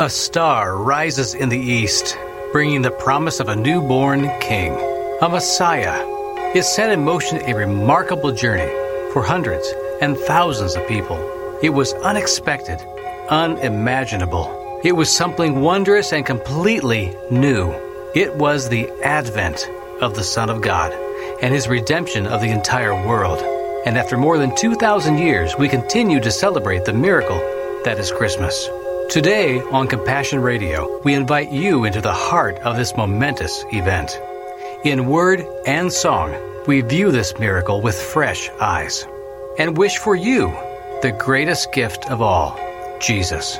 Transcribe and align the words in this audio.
A 0.00 0.08
star 0.08 0.76
rises 0.76 1.34
in 1.34 1.48
the 1.48 1.58
east, 1.58 2.16
bringing 2.50 2.82
the 2.82 2.90
promise 2.90 3.40
of 3.40 3.48
a 3.48 3.54
newborn 3.54 4.22
king, 4.40 4.72
a 5.20 5.28
Messiah. 5.28 5.94
It 6.54 6.64
set 6.64 6.90
in 6.90 7.04
motion 7.04 7.42
a 7.42 7.54
remarkable 7.54 8.32
journey 8.32 8.72
for 9.12 9.22
hundreds 9.22 9.72
and 10.00 10.16
thousands 10.16 10.76
of 10.76 10.88
people. 10.88 11.18
It 11.62 11.70
was 11.70 11.92
unexpected, 11.92 12.78
unimaginable. 13.28 14.80
It 14.82 14.92
was 14.92 15.14
something 15.14 15.60
wondrous 15.60 16.12
and 16.12 16.26
completely 16.26 17.14
new. 17.30 17.70
It 18.14 18.34
was 18.34 18.68
the 18.68 18.90
advent 19.04 19.68
of 20.00 20.14
the 20.14 20.24
Son 20.24 20.50
of 20.50 20.62
God 20.62 20.92
and 21.42 21.54
his 21.54 21.68
redemption 21.68 22.26
of 22.26 22.40
the 22.40 22.50
entire 22.50 22.94
world. 23.06 23.40
And 23.86 23.98
after 23.98 24.16
more 24.16 24.38
than 24.38 24.56
2,000 24.56 25.18
years, 25.18 25.54
we 25.56 25.68
continue 25.68 26.18
to 26.20 26.30
celebrate 26.30 26.86
the 26.86 26.92
miracle 26.92 27.38
that 27.84 27.98
is 27.98 28.10
Christmas. 28.10 28.68
Today 29.10 29.60
on 29.70 29.88
Compassion 29.88 30.40
Radio, 30.40 31.00
we 31.04 31.14
invite 31.14 31.52
you 31.52 31.84
into 31.84 32.00
the 32.00 32.12
heart 32.12 32.58
of 32.60 32.76
this 32.76 32.96
momentous 32.96 33.64
event. 33.72 34.18
In 34.84 35.06
word 35.06 35.44
and 35.66 35.92
song, 35.92 36.34
we 36.66 36.80
view 36.80 37.10
this 37.10 37.38
miracle 37.38 37.80
with 37.80 37.94
fresh 37.94 38.48
eyes 38.60 39.06
and 39.58 39.76
wish 39.76 39.98
for 39.98 40.16
you 40.16 40.48
the 41.02 41.16
greatest 41.18 41.72
gift 41.72 42.10
of 42.10 42.22
all 42.22 42.58
Jesus. 43.00 43.58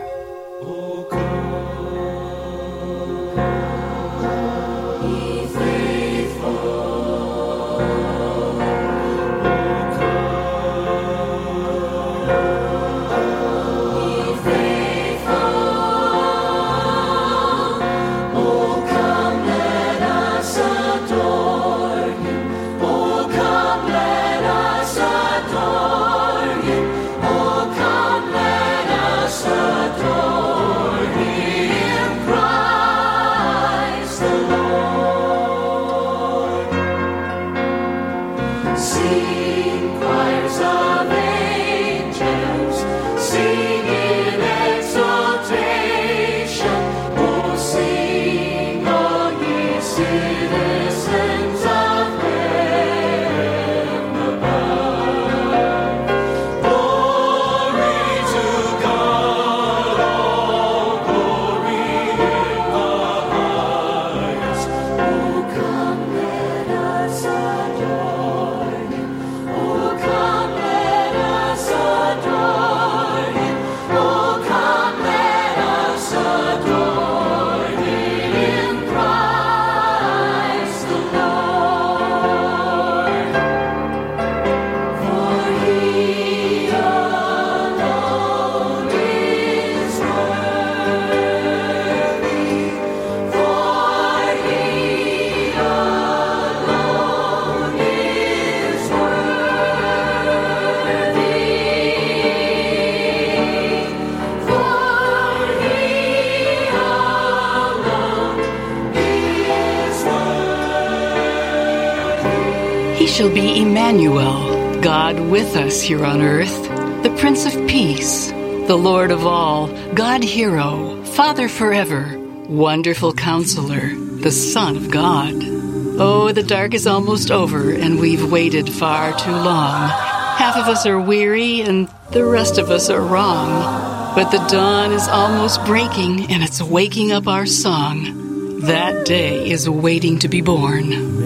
Shall 113.22 113.33
be 113.33 113.62
Emmanuel, 113.62 114.81
God 114.81 115.21
with 115.31 115.55
us 115.55 115.81
here 115.81 116.05
on 116.05 116.21
earth, 116.22 116.60
the 117.05 117.16
Prince 117.21 117.47
of 117.47 117.69
Peace, 117.69 118.33
the 118.33 118.75
Lord 118.75 119.12
of 119.12 119.25
all, 119.25 119.69
God 119.94 120.25
hero, 120.25 121.00
Father 121.05 121.49
forever, 121.49 122.19
wonderful 122.49 123.15
counselor, 123.15 123.94
the 123.94 124.32
Son 124.32 124.77
of 124.77 124.91
God. 124.91 125.34
Oh, 125.38 126.32
the 126.32 126.43
dark 126.43 126.75
is 126.75 126.88
almost 126.88 127.31
over, 127.31 127.71
and 127.71 128.00
we've 128.00 128.28
waited 128.32 128.69
far 128.69 129.16
too 129.16 129.31
long. 129.31 129.88
Half 129.88 130.56
of 130.56 130.66
us 130.66 130.84
are 130.84 131.00
weary, 131.00 131.61
and 131.61 131.88
the 132.11 132.25
rest 132.25 132.59
of 132.59 132.72
us 132.72 132.91
are 132.91 133.00
wrong. 133.00 134.16
But 134.16 134.32
the 134.32 134.44
dawn 134.49 134.91
is 134.91 135.06
almost 135.06 135.65
breaking, 135.65 136.28
and 136.28 136.43
it's 136.43 136.61
waking 136.61 137.12
up 137.12 137.28
our 137.28 137.47
song. 137.47 138.59
That 138.62 139.06
day 139.06 139.49
is 139.49 139.71
waiting 139.71 140.19
to 140.19 140.28
be 140.28 140.41
born. 140.41 141.22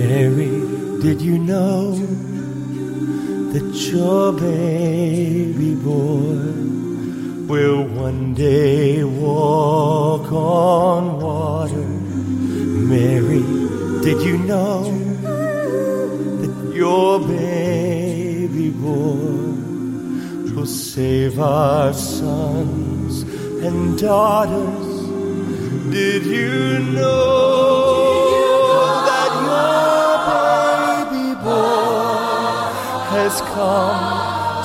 Did 1.03 1.21
you 1.21 1.39
know 1.39 1.95
that 3.53 3.75
your 3.93 4.33
baby 4.33 5.75
boy 5.75 6.37
will 7.47 7.85
one 7.85 8.35
day 8.35 9.05
walk 9.05 10.33
on 10.33 11.21
water? 11.21 11.87
Mary, 12.93 13.43
did 14.03 14.23
you 14.23 14.39
know 14.39 14.85
that 16.41 16.75
your 16.75 17.21
baby 17.21 18.71
boy 18.71 20.55
will 20.55 20.67
save 20.67 21.39
our 21.39 21.93
sons 21.93 23.23
and 23.63 23.99
daughters? 23.99 24.97
Did 25.93 26.25
you 26.25 26.79
know? 26.95 27.76
Has 33.37 33.45
come 33.55 34.01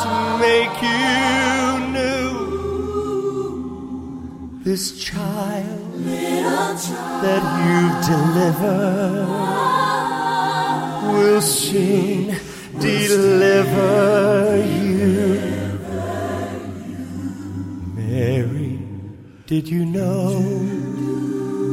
to 0.04 0.14
make 0.40 0.76
you 0.82 1.14
new. 1.98 2.32
This 4.64 4.84
child, 5.00 5.96
child 6.06 6.78
that 7.24 7.44
you've 7.64 8.00
delivered 8.16 9.30
will 11.14 11.42
soon 11.42 12.36
deliver 12.80 14.58
you. 14.80 15.40
Mary, 17.96 18.80
did 19.48 19.68
you 19.68 19.86
know 19.86 20.40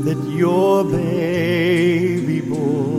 that 0.03 0.19
your 0.37 0.85
baby 0.85 2.41
boy 2.41 2.98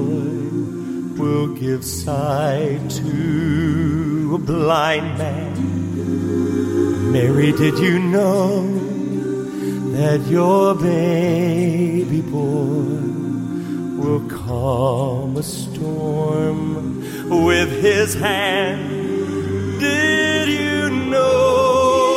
will 1.30 1.48
give 1.48 1.86
sight 1.86 2.90
to 2.90 4.32
a 4.34 4.38
blind 4.40 5.18
man. 5.18 5.52
Mary, 7.12 7.52
did 7.52 7.78
you 7.78 8.00
know 8.00 8.64
that 9.98 10.20
your 10.28 10.74
baby 10.74 12.22
boy 12.22 13.02
will 14.02 14.24
calm 14.28 15.38
a 15.38 15.44
storm 15.44 17.00
with 17.46 17.70
his 17.88 18.16
hand? 18.16 18.90
Did 19.80 20.50
you 20.50 20.90
know 21.14 22.10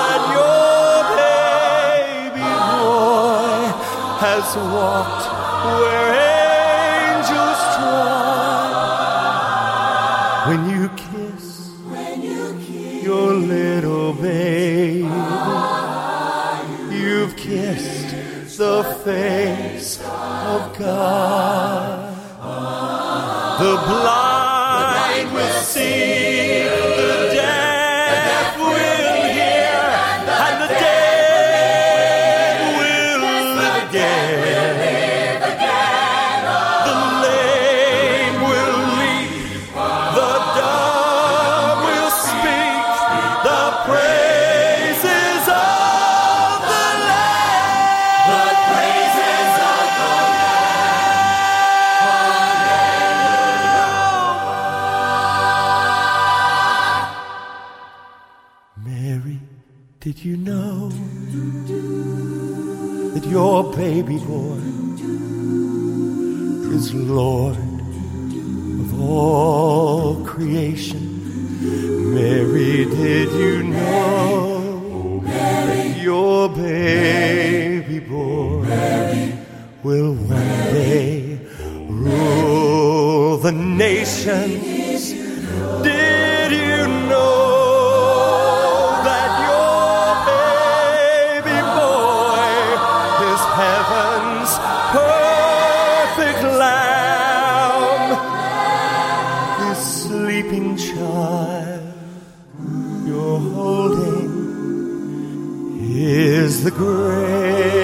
that 0.00 0.22
your 0.36 0.94
baby 1.22 2.48
boy 2.70 3.60
has 4.24 4.46
walked 4.74 5.26
where 5.80 6.25
the 18.76 18.84
face 19.06 19.98
of 20.00 20.78
God. 20.78 22.14
The 23.58 23.74
blind 23.88 25.32
will 25.32 25.62
see, 25.62 26.25
Mary, 71.66 72.84
did 72.84 73.32
you 73.32 73.62
know 73.64 74.55
the 106.66 106.72
great 106.72 107.76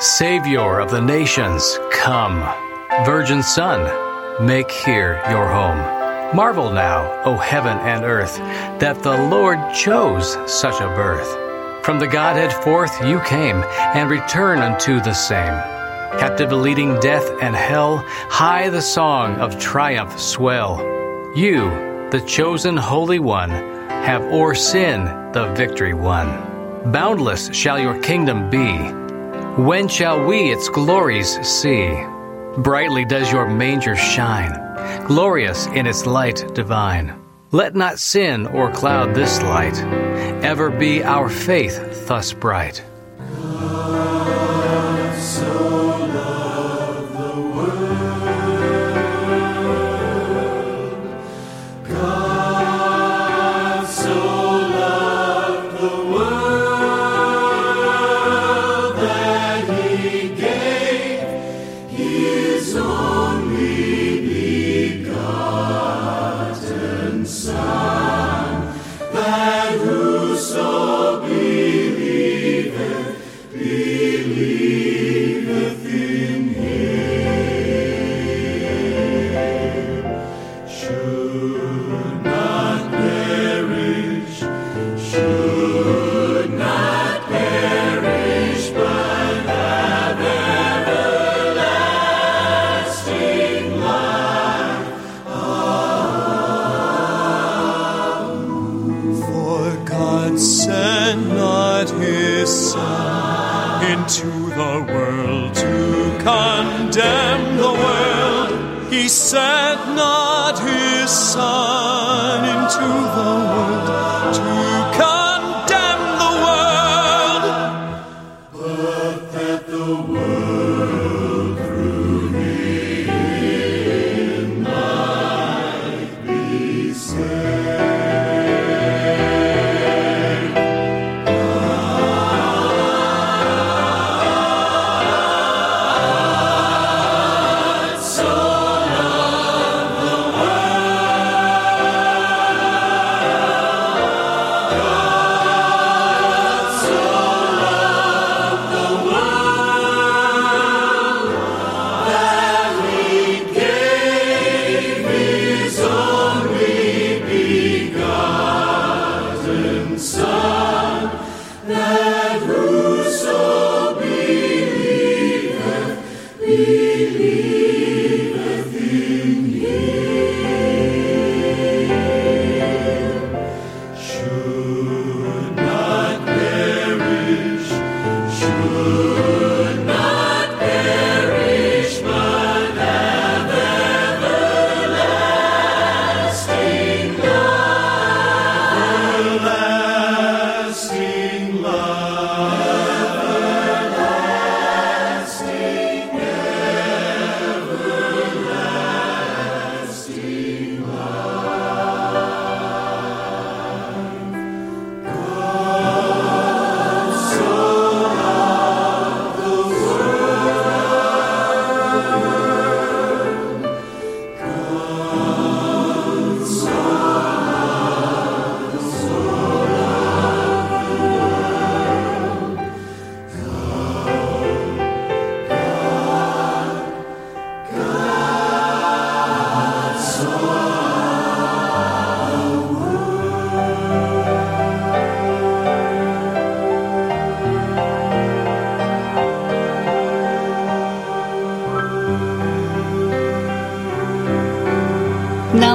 Savior 0.00 0.80
of 0.80 0.90
the 0.90 1.00
nations, 1.00 1.78
come. 1.92 2.40
Virgin 3.04 3.44
Son, 3.44 3.80
make 4.44 4.72
here 4.72 5.22
your 5.30 5.46
home. 5.46 5.97
Marvel 6.34 6.70
now, 6.70 7.22
O 7.24 7.36
heaven 7.36 7.78
and 7.78 8.04
earth, 8.04 8.36
that 8.80 9.02
the 9.02 9.16
Lord 9.16 9.58
chose 9.74 10.36
such 10.46 10.78
a 10.80 10.88
birth. 10.88 11.84
From 11.84 11.98
the 11.98 12.06
Godhead 12.06 12.52
forth 12.52 13.02
you 13.02 13.18
came, 13.20 13.64
and 13.94 14.10
return 14.10 14.58
unto 14.58 15.00
the 15.00 15.14
same. 15.14 15.54
Captive 16.20 16.52
leading 16.52 17.00
death 17.00 17.26
and 17.40 17.56
hell, 17.56 18.04
high 18.28 18.68
the 18.68 18.82
song 18.82 19.36
of 19.36 19.58
triumph 19.58 20.20
swell. 20.20 20.78
You, 21.34 21.70
the 22.10 22.22
chosen 22.26 22.76
Holy 22.76 23.18
One, 23.18 23.48
have 23.48 24.22
o'er 24.24 24.54
sin 24.54 25.04
the 25.32 25.50
victory 25.56 25.94
won. 25.94 26.28
Boundless 26.92 27.54
shall 27.54 27.78
your 27.78 27.98
kingdom 28.02 28.50
be. 28.50 28.76
When 29.62 29.88
shall 29.88 30.22
we 30.22 30.52
its 30.52 30.68
glories 30.68 31.38
see? 31.46 31.88
Brightly 32.58 33.06
does 33.06 33.32
your 33.32 33.48
manger 33.48 33.96
shine, 33.96 34.52
glorious 35.06 35.66
in 35.68 35.86
its 35.86 36.06
light 36.06 36.44
divine. 36.54 37.18
Let 37.52 37.74
not 37.74 37.98
sin 37.98 38.46
or 38.46 38.70
cloud 38.70 39.14
this 39.14 39.40
light, 39.42 39.78
ever 40.44 40.70
be 40.70 41.02
our 41.02 41.28
faith 41.28 42.06
thus 42.06 42.32
bright. 42.32 42.82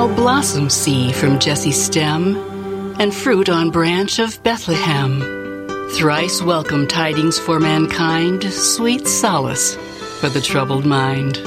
Now 0.03 0.13
blossom 0.15 0.69
see 0.69 1.13
from 1.13 1.39
Jesse's 1.39 1.81
stem, 1.81 2.35
and 2.99 3.15
fruit 3.15 3.47
on 3.47 3.71
branch 3.71 4.19
of 4.19 4.43
Bethlehem. 4.43 5.21
Thrice 5.91 6.41
welcome 6.41 6.89
tidings 6.89 7.39
for 7.39 7.57
mankind, 7.57 8.43
sweet 8.43 9.07
solace 9.07 9.75
for 10.19 10.27
the 10.27 10.41
troubled 10.41 10.85
mind. 10.85 11.37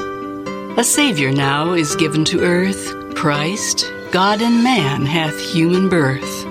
A 0.79 0.83
Savior 0.83 1.33
now 1.33 1.75
is 1.75 1.97
given 1.97 2.25
to 2.25 2.41
earth, 2.41 3.15
Christ, 3.15 3.93
God 4.11 4.41
and 4.41 4.65
man 4.65 5.05
hath 5.05 5.39
human 5.39 5.91
birth. 5.91 6.47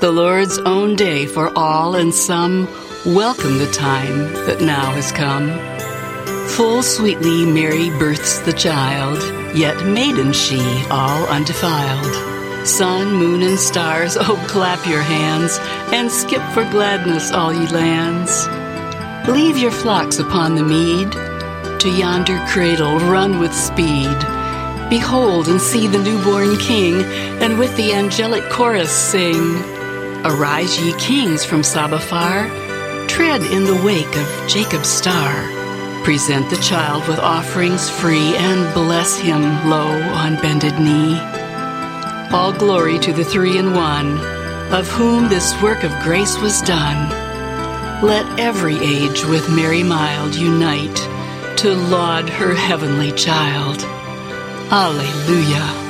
The 0.00 0.12
Lord's 0.12 0.58
own 0.58 0.94
day 0.94 1.24
for 1.24 1.50
all 1.56 1.94
and 1.94 2.14
some 2.14 2.66
welcome 3.06 3.56
the 3.56 3.72
time 3.72 4.30
that 4.44 4.60
now 4.60 4.92
has 4.92 5.10
come. 5.10 5.48
Full 6.50 6.82
sweetly 6.82 7.46
Mary 7.46 7.88
births 7.98 8.40
the 8.40 8.52
child, 8.52 9.39
yet 9.54 9.86
maiden 9.86 10.32
she, 10.32 10.60
all 10.90 11.26
undefiled. 11.26 12.66
Sun, 12.66 13.14
moon, 13.14 13.42
and 13.42 13.58
stars, 13.58 14.16
oh, 14.18 14.42
clap 14.48 14.86
your 14.86 15.02
hands, 15.02 15.58
and 15.92 16.10
skip 16.10 16.42
for 16.52 16.64
gladness, 16.70 17.32
all 17.32 17.52
ye 17.52 17.66
lands. 17.68 18.46
Leave 19.28 19.56
your 19.56 19.70
flocks 19.70 20.18
upon 20.18 20.56
the 20.56 20.62
mead, 20.62 21.10
to 21.80 21.88
yonder 21.88 22.38
cradle 22.48 22.98
run 22.98 23.38
with 23.38 23.54
speed. 23.54 24.18
Behold 24.90 25.48
and 25.48 25.60
see 25.60 25.86
the 25.86 25.98
newborn 25.98 26.56
King, 26.58 27.02
and 27.40 27.58
with 27.58 27.74
the 27.76 27.92
angelic 27.92 28.44
chorus 28.50 28.90
sing. 28.90 29.56
Arise, 30.24 30.78
ye 30.84 30.92
kings 30.98 31.44
from 31.44 31.62
Saba 31.62 31.98
far, 31.98 32.48
tread 33.06 33.42
in 33.42 33.64
the 33.64 33.82
wake 33.82 34.16
of 34.16 34.48
Jacob's 34.48 34.88
star. 34.88 35.59
Present 36.04 36.48
the 36.50 36.56
child 36.56 37.06
with 37.06 37.18
offerings 37.18 37.90
free, 37.90 38.34
and 38.36 38.72
bless 38.74 39.18
him 39.18 39.42
low 39.68 39.90
on 40.12 40.36
bended 40.36 40.78
knee. 40.80 41.18
All 42.32 42.52
glory 42.52 42.98
to 43.00 43.12
the 43.12 43.24
three 43.24 43.58
in 43.58 43.74
one, 43.74 44.18
of 44.72 44.88
whom 44.88 45.28
this 45.28 45.60
work 45.62 45.84
of 45.84 45.92
grace 46.02 46.38
was 46.38 46.62
done. 46.62 47.10
Let 48.02 48.40
every 48.40 48.78
age 48.78 49.24
with 49.26 49.50
Mary 49.50 49.82
mild 49.82 50.34
unite 50.34 50.96
to 51.58 51.74
laud 51.74 52.30
her 52.30 52.54
heavenly 52.54 53.12
child. 53.12 53.82
Alleluia. 54.72 55.89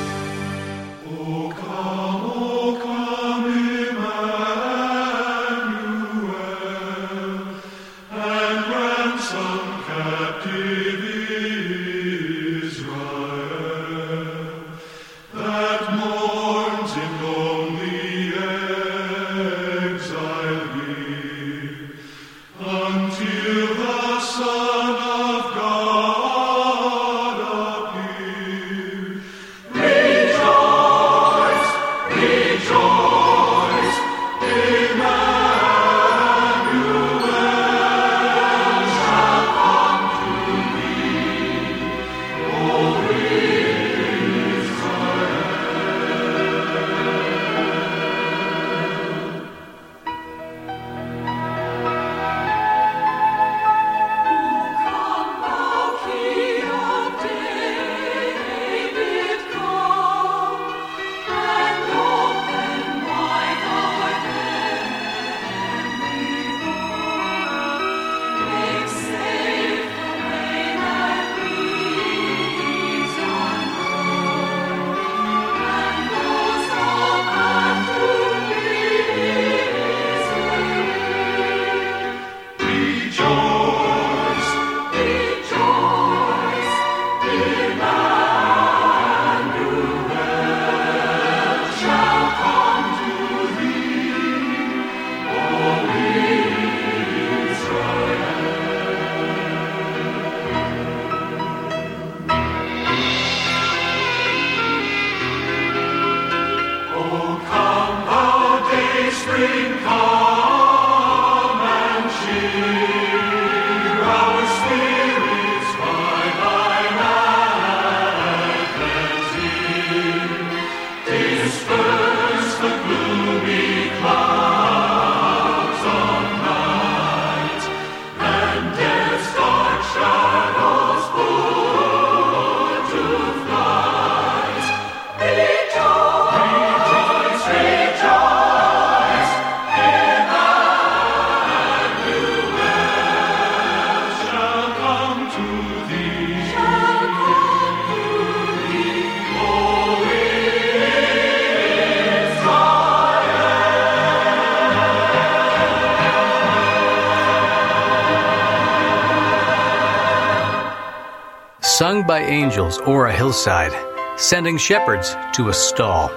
Sung 161.81 162.05
by 162.05 162.19
angels 162.19 162.79
o'er 162.81 163.07
a 163.07 163.11
hillside, 163.11 163.73
sending 164.15 164.55
shepherds 164.55 165.15
to 165.33 165.49
a 165.49 165.53
stall, 165.53 166.11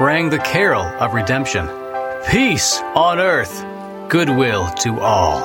rang 0.00 0.30
the 0.30 0.38
carol 0.38 0.86
of 1.02 1.12
redemption. 1.12 1.68
Peace 2.30 2.80
on 2.96 3.20
earth, 3.20 3.62
goodwill 4.08 4.66
to 4.70 5.00
all. 5.00 5.42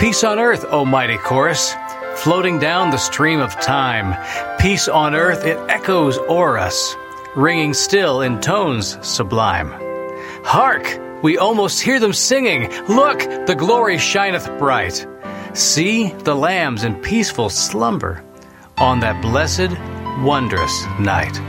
Peace 0.00 0.24
on 0.24 0.40
earth, 0.40 0.64
O 0.70 0.84
mighty 0.84 1.16
chorus, 1.16 1.76
floating 2.16 2.58
down 2.58 2.90
the 2.90 2.98
stream 2.98 3.38
of 3.38 3.52
time. 3.60 4.16
Peace 4.58 4.88
on 4.88 5.14
earth, 5.14 5.44
it 5.44 5.58
echoes 5.68 6.18
o'er 6.28 6.58
us, 6.58 6.96
ringing 7.36 7.74
still 7.74 8.22
in 8.22 8.40
tones 8.40 8.98
sublime. 9.06 9.72
Hark! 10.42 10.98
We 11.22 11.38
almost 11.38 11.80
hear 11.80 12.00
them 12.00 12.12
singing. 12.12 12.68
Look, 12.88 13.20
the 13.46 13.54
glory 13.56 13.98
shineth 13.98 14.48
bright. 14.58 15.06
See 15.52 16.08
the 16.24 16.34
lambs 16.34 16.82
in 16.82 16.96
peaceful 16.96 17.48
slumber 17.48 18.24
on 18.80 19.00
that 19.00 19.20
blessed, 19.20 19.70
wondrous 20.24 20.84
night. 21.00 21.40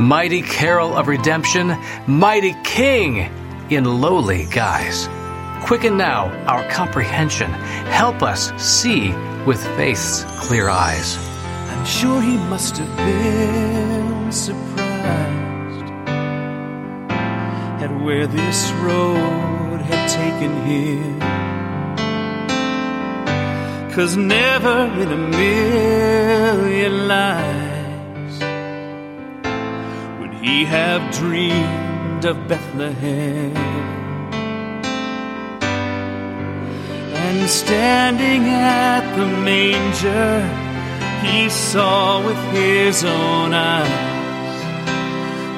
Mighty 0.00 0.42
carol 0.42 0.96
of 0.96 1.08
redemption, 1.08 1.76
mighty 2.06 2.54
King 2.64 3.30
in 3.70 3.84
lowly 3.84 4.46
guise. 4.46 5.08
Quicken 5.64 5.96
now 5.96 6.28
our 6.46 6.68
comprehension. 6.70 7.50
Help 7.90 8.22
us 8.22 8.52
see 8.62 9.12
with 9.46 9.62
faith's 9.76 10.24
clear 10.38 10.68
eyes. 10.68 11.16
I'm 11.70 11.84
sure 11.84 12.20
he 12.20 12.36
must 12.36 12.76
have 12.78 12.96
been 12.96 14.32
surprised 14.32 15.90
at 17.82 17.90
where 18.02 18.26
this 18.26 18.70
road 18.82 19.80
had 19.80 20.08
taken 20.08 20.62
him. 20.62 21.35
Cause 23.96 24.14
never 24.14 24.92
in 25.00 25.10
a 25.10 25.16
million 25.16 27.08
lives 27.08 28.38
would 30.20 30.34
he 30.44 30.66
have 30.66 31.00
dreamed 31.14 32.26
of 32.26 32.46
Bethlehem. 32.46 33.56
And 37.16 37.48
standing 37.48 38.44
at 38.44 39.16
the 39.16 39.26
manger, 39.26 40.44
he 41.26 41.48
saw 41.48 42.22
with 42.22 42.36
his 42.52 43.02
own 43.02 43.54
eyes 43.54 44.58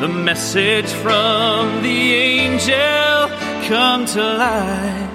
the 0.00 0.06
message 0.10 0.86
from 1.02 1.82
the 1.82 2.14
angel 2.14 3.28
come 3.66 4.06
to 4.06 4.22
life. 4.22 5.10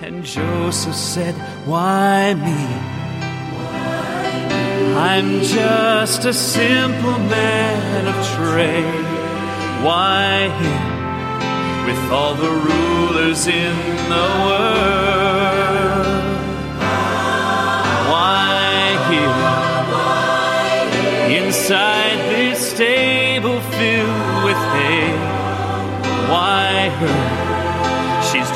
And 0.00 0.24
Joseph 0.24 0.94
said, 0.94 1.34
Why 1.66 2.34
me? 2.34 2.62
I'm 4.98 5.40
just 5.40 6.26
a 6.26 6.34
simple 6.34 7.18
man 7.18 8.06
of 8.06 8.14
trade. 8.36 9.04
Why 9.82 10.48
him 10.60 11.86
with 11.86 12.12
all 12.12 12.34
the 12.34 12.50
rulers 12.50 13.46
in 13.46 13.76
the 14.10 14.28
world? 14.44 16.06
Why 18.12 18.98
him 19.08 19.32
inside 21.46 22.18
this 22.28 22.58
stable 22.72 23.03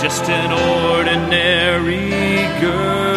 just 0.00 0.30
an 0.30 0.52
ordinary 0.90 2.10
girl. 2.60 3.08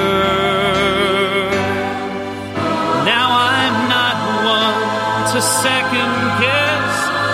Now 3.06 3.28
I'm 3.30 3.88
not 3.88 4.18
one 4.44 5.34
to 5.34 5.42
second 5.42 6.14
guess 6.42 6.94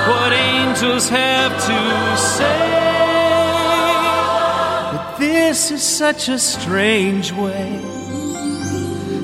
what 0.10 0.34
angels 0.34 1.08
have 1.08 1.54
to 1.66 2.18
say. 2.18 2.62
But 4.92 5.18
this 5.18 5.72
is 5.72 5.82
such 5.82 6.28
a 6.28 6.38
strange 6.38 7.32
way 7.32 7.80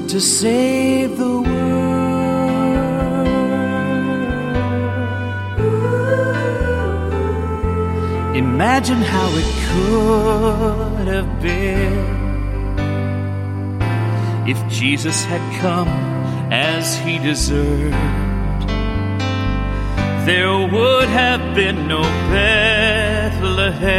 to 0.08 0.22
save 0.22 1.18
the 1.18 1.42
world. 1.42 1.52
Imagine 8.53 9.01
how 9.01 9.29
it 9.33 9.50
could 9.68 11.07
have 11.07 11.42
been 11.42 12.22
if 14.48 14.59
Jesus 14.72 15.25
had 15.25 15.42
come 15.59 15.87
as 16.51 16.96
he 17.00 17.18
deserved. 17.18 17.96
There 20.27 20.55
would 20.59 21.09
have 21.09 21.55
been 21.55 21.87
no 21.87 22.03
Bethlehem, 22.29 23.89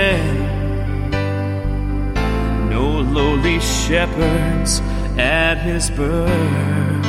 no 2.70 3.00
lowly 3.00 3.58
shepherds 3.58 4.80
at 5.18 5.56
his 5.56 5.90
birth. 5.90 7.02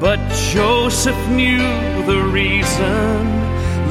But 0.00 0.18
Joseph 0.50 1.28
knew 1.28 1.58
the 2.06 2.22
reason 2.32 3.41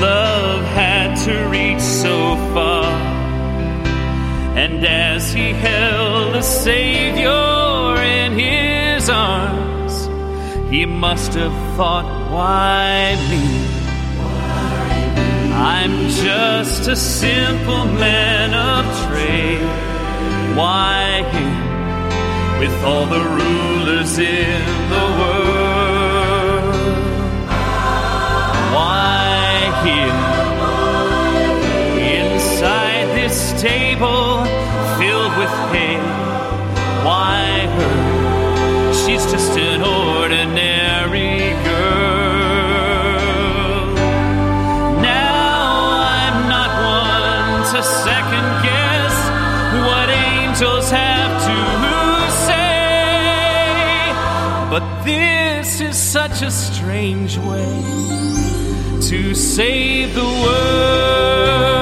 love 0.01 0.63
had 0.65 1.15
to 1.25 1.33
reach 1.49 1.79
so 1.79 2.35
far. 2.53 2.85
And 4.57 4.85
as 4.85 5.31
he 5.31 5.53
held 5.53 6.33
the 6.33 6.41
Savior 6.41 8.01
in 8.01 8.33
his 8.37 9.09
arms, 9.09 10.09
he 10.71 10.85
must 10.85 11.33
have 11.35 11.57
thought, 11.77 12.07
why 12.31 13.15
me? 13.29 13.45
I'm 15.53 16.09
just 16.09 16.87
a 16.87 16.95
simple 16.95 17.85
man 17.85 18.49
of 18.53 18.83
trade. 19.05 19.61
Why 20.57 21.23
him 21.35 22.59
with 22.59 22.83
all 22.83 23.05
the 23.05 23.23
rulers 23.39 24.17
in 24.17 24.61
the 24.89 25.05
world? 25.19 25.50
This 55.03 55.81
is 55.81 55.97
such 55.97 56.41
a 56.41 56.51
strange 56.51 57.37
way 57.37 57.81
to 59.09 59.33
save 59.33 60.13
the 60.13 60.23
world. 60.23 61.80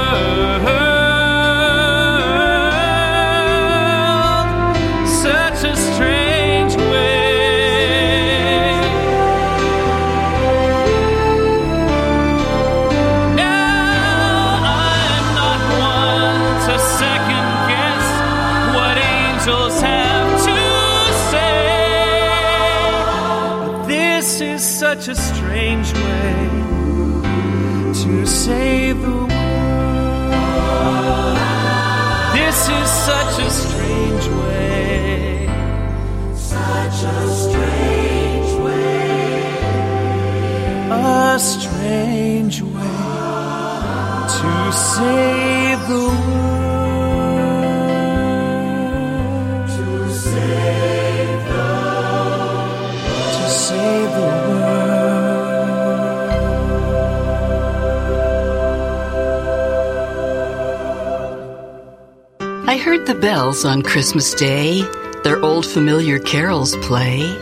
I 62.69 62.77
heard 62.77 63.07
the 63.07 63.15
bells 63.15 63.65
on 63.65 63.81
Christmas 63.81 64.31
Day, 64.35 64.83
their 65.23 65.43
old 65.43 65.65
familiar 65.65 66.19
carols 66.19 66.75
play, 66.83 67.35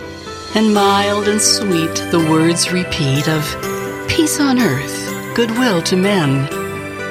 and 0.56 0.74
mild 0.74 1.28
and 1.28 1.42
sweet 1.42 1.94
the 2.12 2.26
words 2.32 2.72
repeat 2.72 3.28
of 3.28 3.44
peace 4.08 4.40
on 4.40 4.58
earth, 4.58 5.36
goodwill 5.36 5.82
to 5.82 5.98
men. 5.98 6.48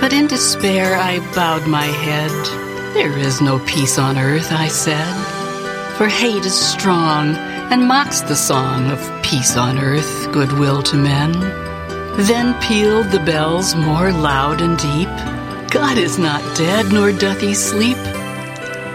But 0.00 0.14
in 0.14 0.28
despair 0.28 0.96
I 0.96 1.18
bowed 1.34 1.66
my 1.66 1.84
head. 1.84 2.30
There 2.94 3.18
is 3.18 3.42
no 3.42 3.58
peace 3.66 3.98
on 3.98 4.16
earth, 4.16 4.50
I 4.50 4.68
said, 4.68 5.12
for 5.98 6.08
hate 6.08 6.46
is 6.46 6.58
strong 6.58 7.36
and 7.70 7.86
mocks 7.86 8.22
the 8.22 8.34
song 8.34 8.90
of 8.90 9.22
peace 9.22 9.58
on 9.58 9.78
earth, 9.78 10.32
goodwill 10.32 10.82
to 10.84 10.96
men. 10.96 11.32
Then 12.16 12.58
pealed 12.62 13.10
the 13.10 13.20
bells 13.20 13.74
more 13.74 14.10
loud 14.10 14.62
and 14.62 14.78
deep. 14.78 15.45
God 15.76 15.98
is 15.98 16.18
not 16.18 16.40
dead, 16.56 16.90
nor 16.90 17.12
doth 17.12 17.38
he 17.38 17.52
sleep. 17.52 17.98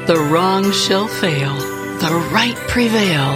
The 0.08 0.28
wrong 0.32 0.72
shall 0.72 1.08
fail, 1.08 1.54
the 2.00 2.28
right 2.34 2.56
prevail, 2.68 3.34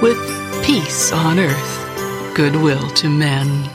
with 0.00 0.16
peace 0.64 1.10
on 1.10 1.40
earth, 1.40 2.34
goodwill 2.36 2.90
to 2.90 3.08
men. 3.08 3.68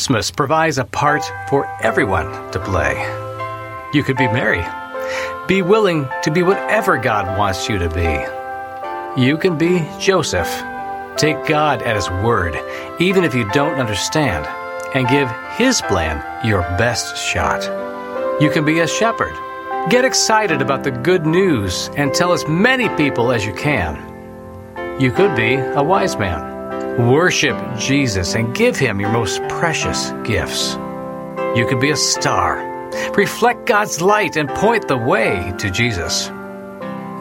Christmas 0.00 0.30
provides 0.30 0.78
a 0.78 0.84
part 0.86 1.22
for 1.50 1.66
everyone 1.82 2.50
to 2.52 2.58
play. 2.58 2.94
You 3.92 4.02
could 4.02 4.16
be 4.16 4.28
Mary. 4.28 4.64
Be 5.46 5.60
willing 5.60 6.08
to 6.22 6.30
be 6.30 6.42
whatever 6.42 6.96
God 6.96 7.36
wants 7.36 7.68
you 7.68 7.76
to 7.76 7.90
be. 7.90 9.20
You 9.22 9.36
can 9.36 9.58
be 9.58 9.86
Joseph. 9.98 10.48
Take 11.18 11.46
God 11.46 11.82
at 11.82 11.96
His 11.96 12.08
word, 12.08 12.56
even 12.98 13.24
if 13.24 13.34
you 13.34 13.46
don't 13.50 13.78
understand, 13.78 14.46
and 14.94 15.06
give 15.06 15.30
His 15.58 15.82
plan 15.82 16.24
your 16.46 16.62
best 16.78 17.18
shot. 17.18 17.62
You 18.40 18.48
can 18.48 18.64
be 18.64 18.80
a 18.80 18.88
shepherd. 18.88 19.34
Get 19.90 20.06
excited 20.06 20.62
about 20.62 20.82
the 20.82 20.92
good 20.92 21.26
news 21.26 21.90
and 21.94 22.14
tell 22.14 22.32
as 22.32 22.48
many 22.48 22.88
people 22.96 23.32
as 23.32 23.44
you 23.44 23.52
can. 23.52 23.98
You 24.98 25.12
could 25.12 25.36
be 25.36 25.56
a 25.56 25.82
wise 25.82 26.16
man. 26.16 26.49
Worship 26.98 27.56
Jesus 27.78 28.34
and 28.34 28.54
give 28.54 28.76
Him 28.76 29.00
your 29.00 29.10
most 29.10 29.40
precious 29.48 30.10
gifts. 30.24 30.74
You 31.56 31.66
could 31.68 31.80
be 31.80 31.90
a 31.90 31.96
star. 31.96 32.68
Reflect 33.16 33.66
God's 33.66 34.00
light 34.00 34.36
and 34.36 34.48
point 34.48 34.86
the 34.88 34.96
way 34.96 35.52
to 35.58 35.70
Jesus. 35.70 36.28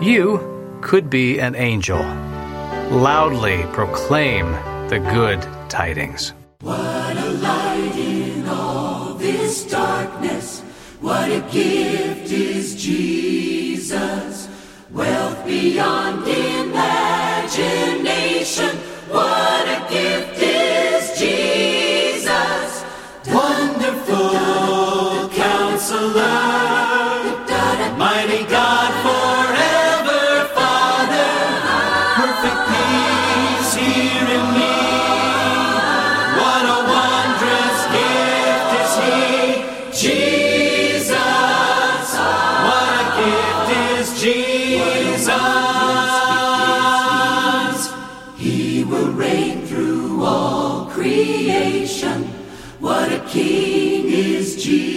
You 0.01 0.79
could 0.81 1.09
be 1.09 1.39
an 1.39 1.55
angel. 1.55 1.99
Loudly 2.89 3.63
proclaim 3.71 4.51
the 4.89 4.99
good 5.13 5.41
tidings. 5.69 6.33
What 6.61 7.17
a 7.17 7.29
light 7.29 7.95
in 7.95 8.47
all 8.47 9.13
this 9.13 9.65
darkness. 9.69 10.61
What 10.99 11.31
a 11.31 11.41
gift 11.51 12.31
is 12.31 12.75
Jesus. 12.75 14.49
Wealth 14.91 15.45
beyond 15.45 16.27
imagination. 16.27 18.88
What 19.09 19.65
a 19.67 19.79
gift 19.89 20.37
is 20.39 21.17
Jesus. 21.17 22.83
Wonderful 23.25 24.37
counselor, 25.29 26.27
mighty 27.97 28.43
God 28.45 28.91
forever, 29.01 30.45
Father, 30.53 31.33
perfect 32.19 32.61
peace 32.69 33.73
here 33.81 34.29
in 34.37 34.45
me. 34.53 34.77
What 36.37 36.63
a 36.69 36.79
wondrous 36.93 37.79
gift 37.97 38.71
is 38.81 38.93
He, 39.01 39.17
Jesus. 40.07 41.17
What 42.69 42.91
a 43.01 43.05
gift 43.17 43.69
is 43.89 44.05
Jesus. 44.21 45.78
Will 48.99 49.11
reign 49.11 49.65
through 49.65 50.23
all 50.23 50.85
creation. 50.87 52.23
What 52.79 53.11
a 53.11 53.19
king 53.29 54.05
is 54.07 54.61
Jesus. 54.61 54.88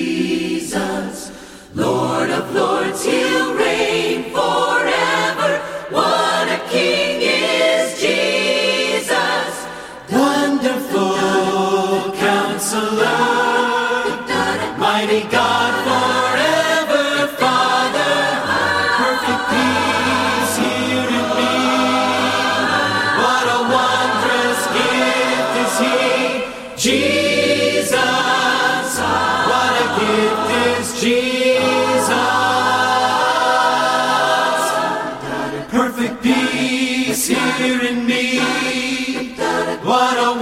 101 39.93 40.42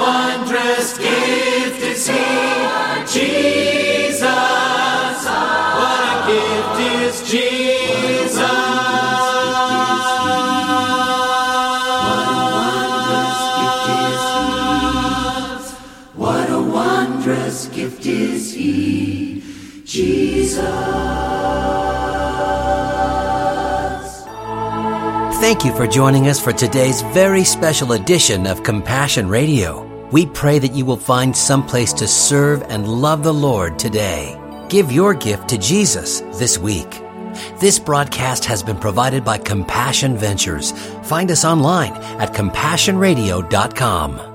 Thank 25.40 25.64
you 25.64 25.74
for 25.74 25.86
joining 25.86 26.28
us 26.28 26.38
for 26.38 26.52
today's 26.52 27.00
very 27.00 27.44
special 27.44 27.92
edition 27.92 28.46
of 28.46 28.62
Compassion 28.62 29.26
Radio. 29.26 29.86
We 30.12 30.26
pray 30.26 30.58
that 30.58 30.74
you 30.74 30.84
will 30.84 30.98
find 30.98 31.34
some 31.34 31.66
place 31.66 31.94
to 31.94 32.06
serve 32.06 32.62
and 32.68 32.86
love 32.86 33.22
the 33.22 33.32
Lord 33.32 33.78
today. 33.78 34.38
Give 34.68 34.92
your 34.92 35.14
gift 35.14 35.48
to 35.48 35.56
Jesus 35.56 36.20
this 36.38 36.58
week. 36.58 37.00
This 37.58 37.78
broadcast 37.78 38.44
has 38.44 38.62
been 38.62 38.76
provided 38.76 39.24
by 39.24 39.38
Compassion 39.38 40.14
Ventures. 40.18 40.72
Find 41.04 41.30
us 41.30 41.46
online 41.46 41.94
at 42.20 42.34
compassionradio.com. 42.34 44.29